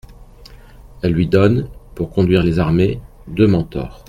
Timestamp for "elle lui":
1.03-1.27